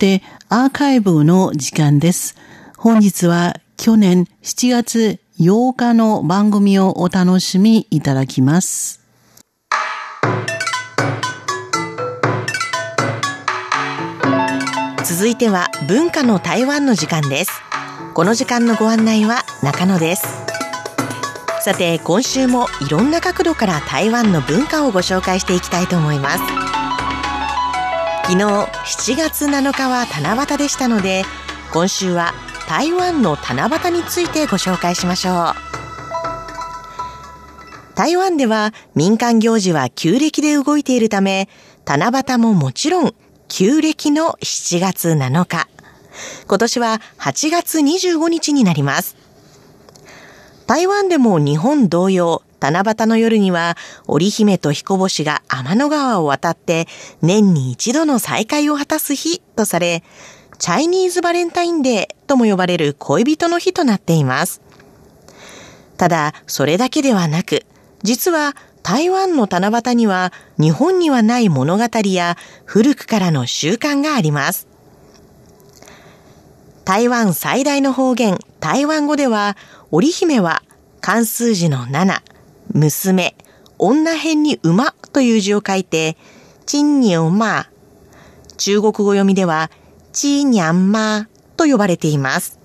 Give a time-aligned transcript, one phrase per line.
[0.00, 2.34] してアーカイブの時間です。
[2.78, 8.98] 本日は去年7月8日の番組をお楽しみいただきます。
[15.04, 17.50] 続いては文化の台湾の時間です
[18.14, 20.22] この時間のご案内は中野です
[21.62, 26.59] さて今週もいろんな角度から台湾の文化をご紹介していきたいと思います
[28.30, 31.24] 昨日7月7日は七夕でしたので
[31.72, 32.32] 今週は
[32.68, 35.54] 台湾の七夕についてご紹介しましょう
[37.96, 41.48] 台湾では民間行事は旧暦で動いているため
[41.84, 43.14] 七夕ももちろん
[43.48, 45.68] 旧暦の7月7日。
[46.46, 49.16] 今年は8月25日になります。
[50.68, 56.86] 台湾でも日本同様、七夕の夜には織姫と彦星が天の川を渡って
[57.22, 60.02] 年に一度の再会を果たす日とされ、
[60.58, 64.60] チャイニーズバレンタインデーとも呼ばれる恋人の日となっています。
[65.96, 67.64] ただ、それだけではなく、
[68.02, 74.66] 実は台湾の七夕には日本にはない物語や古くからの習慣があります。
[76.84, 79.56] 台湾最大の方言、台湾語では、
[79.90, 80.62] 織姫は
[81.00, 82.20] 漢数字の7、
[82.72, 83.36] 娘、
[83.78, 86.16] 女編に馬という字を書いて、
[86.66, 87.68] チンニョマ。
[88.56, 89.70] 中国語読みでは、
[90.12, 92.58] チーニャンマと呼ばれています。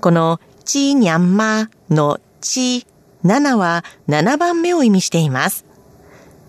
[0.00, 2.86] このチーニャンマのチ
[3.24, 5.66] 7は7番目を意味しています。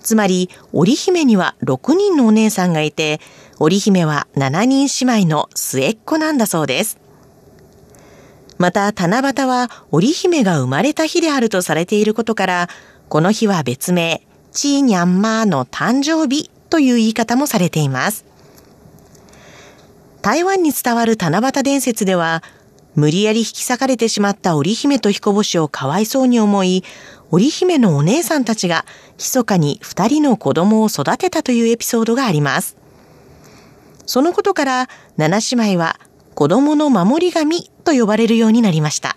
[0.00, 3.20] つまり、織姫には6人のお姉さんがいて、
[3.58, 6.98] 織姫は7人姉妹の末っ子なんだそうです。
[8.60, 12.68] また、七夕は織姫が生まれた日であるとされていることから、
[13.08, 14.20] この日は別名、
[14.52, 18.26] チーニャンマーの誕生日という言い方もされています。
[20.20, 22.42] 台湾に伝わる七夕伝説では、
[22.94, 26.84] 無理やり引き裂かれてしまった織姫と彦星をかわいそうに思い、
[27.30, 28.84] 織姫のお姉さんたちが
[29.16, 32.76] 密かに二人の子供を育てたというエピソードがあります。
[34.04, 35.98] そのことから、七姉妹は
[36.34, 39.16] 子供の守り神と呼ばれるようになりました。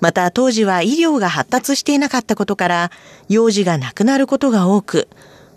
[0.00, 2.90] また当時は医療が発達していなかったことから、
[3.28, 5.08] 幼児が亡くなることが多く、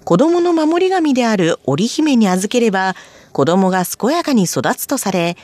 [0.03, 2.95] 子供の守り神である織姫に預ければ、
[3.31, 5.35] 子供が健やかに育つとされ、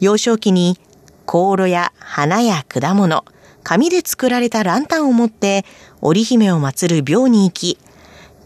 [0.00, 0.78] 幼少期に
[1.26, 3.24] 香炉や花や果物、
[3.62, 5.64] 紙で作られたランタンを持って
[6.00, 7.78] 織姫を祀る廟に行き、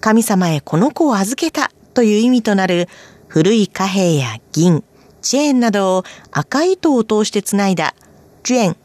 [0.00, 2.88] 神様へこの子を預けたという意味となる
[3.28, 4.82] 古い貨幣や銀、
[5.22, 7.94] チェーンなどを赤い糸を通してつないだ、
[8.42, 8.76] ジュエン、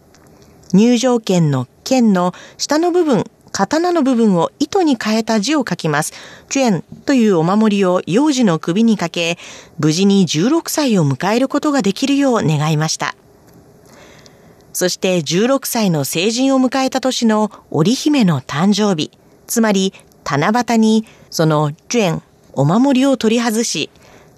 [0.73, 6.12] 入場券の剣の下の部分、刀の部分を糸に変えた字を書きます。
[6.50, 9.38] ジュエンというお守りを幼児の首にかけ、
[9.79, 13.16] 無事に16歳を迎えることができるよう願いました。
[14.73, 19.09] そして16歳の成人を迎えた年の織姫の誕生日、
[19.47, 19.94] つまり
[20.25, 22.22] 七夕にそのジュエン、
[22.52, 23.90] お守りを取り外し、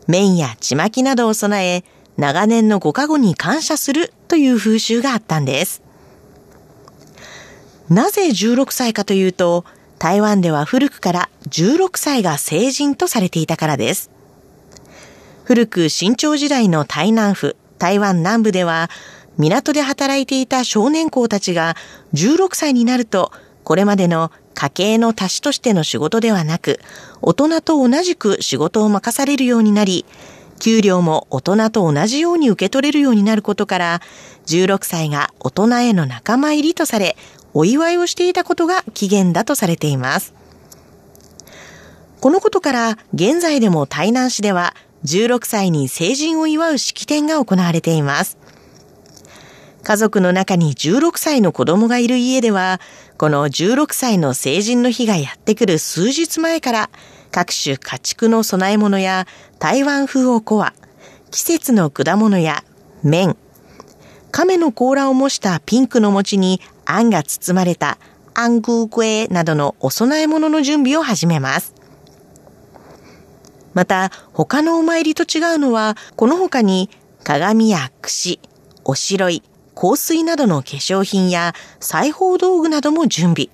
[0.08, 1.84] 麺やちまきなどを備え、
[2.18, 5.84] 長年のご加護に感謝するという風習があったんです。
[7.90, 9.66] なぜ16歳かというと、
[10.00, 14.12] 台湾では古くから16歳が成人とされていたからです。
[15.44, 18.90] 古く清朝時代の台南府、台湾南部では、
[19.38, 21.76] 港で働いていた少年校たちが
[22.14, 23.32] 16歳になると、
[23.64, 26.80] これまでの家計の足しとしての仕事ではなく、
[27.22, 30.04] 大人と同じく仕事を任されるようになり、
[30.60, 34.02] 給料も大人と同じように受け取れるようになることから、
[34.48, 37.16] 16歳が大人への仲間入りとされ、
[37.54, 40.34] お祝いをしていたことが起源だとされています。
[42.20, 44.74] このことから、現在でも台南市では、
[45.06, 48.40] 16歳に成人を祝う式典が行われています。
[49.84, 52.82] 家族の中に16歳の子供がいる家では、
[53.18, 56.90] この16歳の成人の日がやってくる数日前から、
[57.32, 59.26] 各種家畜の供え物や
[59.58, 60.74] 台湾風おこわ、
[61.32, 62.64] 季節の果物や
[63.04, 63.36] 麺、
[64.30, 67.98] 亀の甲羅を模したピンクの餅にあんが包まれた
[68.36, 71.74] アングークエなどのお供え物の準備を始めます。
[73.74, 76.92] また、他のお参りと違うのは、この他に
[77.24, 78.40] 鏡や櫛、
[78.84, 79.42] おしろい、
[79.80, 83.50] 香水などの化粧品や裁縫道具なども準備。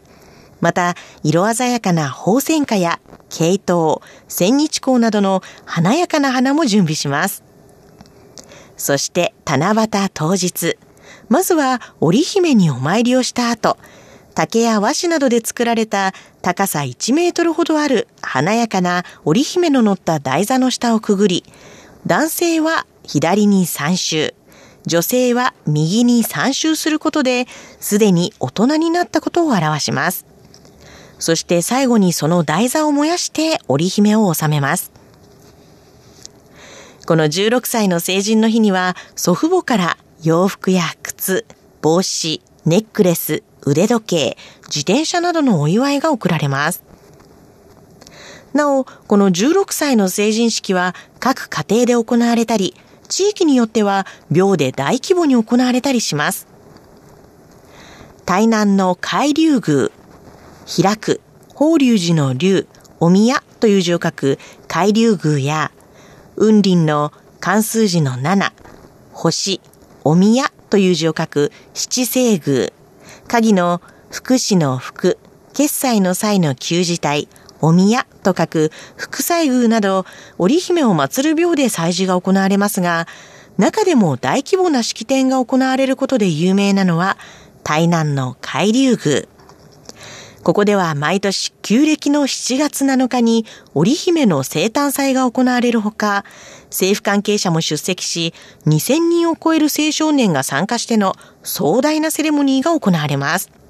[0.62, 7.44] また、色鮮やかな宝泉花やケイトウ、千日紅などの華やかな花も準備します。
[8.78, 10.78] そして、七夕当日。
[11.28, 13.78] まずは、織姫にお参りをした後、
[14.34, 21.44] 竹や和紙などで作られた高さ1メートルほどある華やかな織姫の乗った台座の下をくぐり、
[22.08, 24.34] 男性は左に3周、
[24.86, 27.48] 女性は右に3周することで、
[27.80, 30.26] すでに大人になったことを表します。
[31.20, 34.92] そして最後にその台座を燃やして織姫を収めます。
[37.06, 41.46] この16歳の成人の日には祖父母から洋服や靴、
[41.82, 44.38] 帽子、ネックレス、腕時計、
[44.68, 46.84] 自転車などのお祝いが贈られます。
[48.54, 52.76] なお、この16歳の成人式は各家庭で行われたり、
[53.08, 56.48] 地域によっては秒で大規模に行われたりします。
[58.26, 59.90] 台南の海流宮、
[60.66, 61.22] 開く、
[61.54, 62.68] 法隆寺の竜、
[63.00, 65.72] お宮という字を書く海流宮や、
[66.38, 68.52] 雲林の関数字の7、
[69.12, 69.62] 星、
[70.04, 72.72] お宮という字を書く七星宮、
[73.28, 75.18] 鍵の福祉の福、
[75.54, 77.28] 決済の際の旧字体、
[77.64, 80.06] お宮と書く福祭宮など、
[80.38, 83.08] 織姫を祀る廟で祭事が行われますが、
[83.58, 87.18] 中でも大規模な式典が行われることで有名なのは、
[87.64, 89.28] 台南の海流宮。
[90.44, 96.26] ここでは毎年旧暦の7月7日に織姫の生誕祭が行われるほか、
[96.66, 98.34] 政府関係者も出席し、
[98.68, 103.63] 2000人を超える青少年が参加しての壮大なセレモニーが行われます。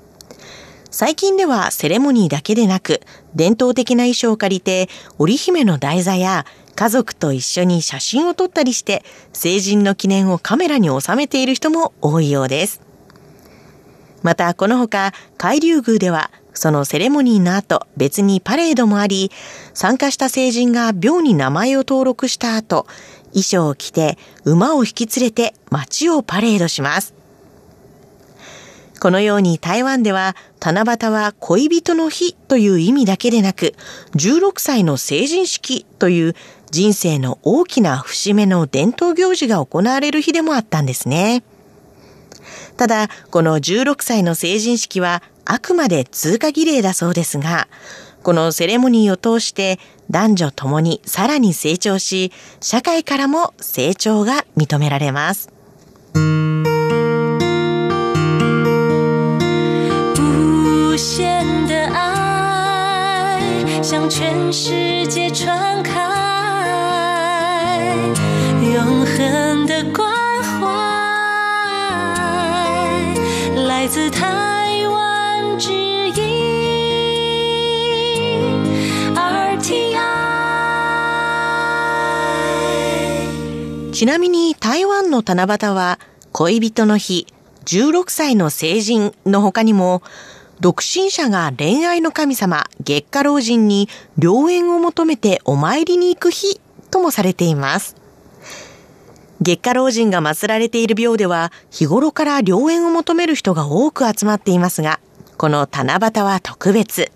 [0.93, 3.01] 最近ではセレモニーだけでなく、
[3.33, 6.45] 伝統的な衣装を借りて、織姫の台座や
[6.75, 9.03] 家族と一緒に写真を撮ったりして、
[9.33, 12.79] 成人の記念をカメラに収めている人も多いようです。
[14.21, 19.31] また、このほか、海流宮では、そのセレモニーの後、別にパレードもあり、
[19.73, 22.85] 参加した成人が廟に名前を登録した後、
[23.31, 27.22] 衣装を着て馬を引き連れて街をパレードします。
[29.03, 33.75] このように台湾では七夕は恋人の日という意味だけでなく
[34.15, 36.35] 16歳の成人式という
[36.71, 41.43] 人生の大きな節目の伝統行事が行われる日でもあったんですね。
[42.77, 47.67] ただ、この16歳の成人式はあくまで通過儀礼だそうですが、
[48.23, 49.79] このセレモニーを通して
[50.11, 55.51] 男女ともにさらに成長し、社会からも成長が認められます。
[64.03, 65.93] 向全世界传开，
[68.61, 70.11] 永恒的关
[70.43, 70.65] 怀，
[73.65, 76.17] 来自台湾之音
[79.15, 80.01] RTI。
[83.93, 85.97] ちなみに台湾の七夕は
[86.33, 87.27] 恋人の日、
[87.63, 90.01] 16歳の成人の他にも
[90.63, 97.97] 独身者が恋愛の神様、月下老人に良縁を求めてお参りに行く日ともされています。
[99.41, 105.01] 月下老人が祀られている廟では日頃から良縁を求める人が多く集まっていますが、
[105.35, 107.11] この七夕は特別。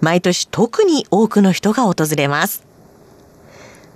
[0.00, 2.64] 毎年特に多くの人が訪れます。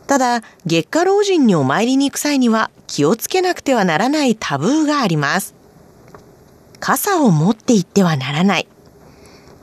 [0.09, 5.55] ただ、月下老人にお参りに行く際には気をつけなくてはならないタブーがあります。
[6.81, 8.69] 傘を持って行ってはならない。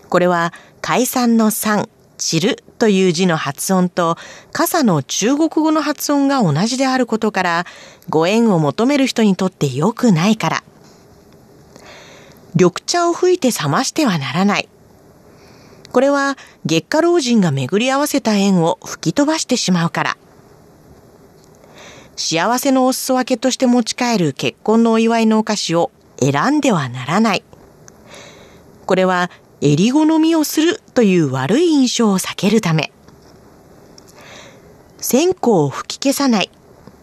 [0.10, 4.18] これは解散の散、散るという字の発音と
[4.52, 7.66] 傘の中国語の発音が同じであることから
[8.10, 10.64] ご縁を求める人にとって良くないから。
[12.56, 14.70] 緑茶を吹いて冷ましてはならない。
[15.92, 20.18] これは月下老人が巡り合わせた縁を吹き飛ばしてしまうから。
[22.16, 27.44] 幸せのお裾分けとして持ち帰る結婚のお祝いのお菓子を選んではならない。
[28.88, 29.30] これは
[29.62, 32.92] 襟好みをするという悪い印象を避けるため。
[34.98, 36.52] 線香を吹き消さない。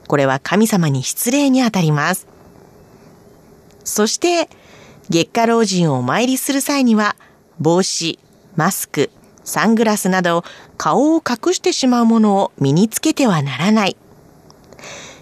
[0.07, 2.27] これは神様に失礼にあたります。
[3.83, 4.49] そして、
[5.11, 7.17] 月下老人をお参りする際には、
[7.59, 8.19] 帽子、
[8.57, 9.11] マスク、
[9.45, 10.45] サングラスなど
[10.79, 13.97] 顔を隠してしまうものを身につけてはならない。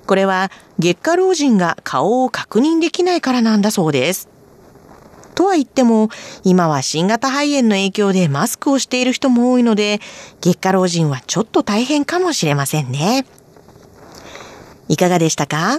[0.06, 4.28] これは月下老人が顔を確認できないからなんだそうです。
[5.42, 6.08] とは言っても、
[6.44, 10.00] 今は新型肺炎の影響でマスクをしている人も多いので、
[10.40, 13.26] 月下老人はちょっと大変かもしれませんね。
[14.88, 15.78] いかがでしたか？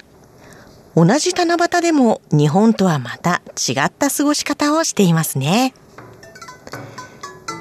[0.97, 5.73] 同じ七夕でも日本とはまた違った過ごし方をしていますね。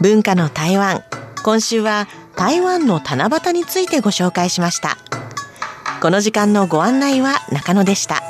[0.00, 1.04] 文化の台湾。
[1.44, 4.98] 今週は台湾の七夕についてご紹介しました。
[6.00, 8.22] この時間のご案内は中野でした。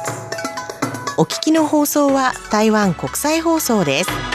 [1.18, 4.31] お聞きの放送は台湾国際放送です。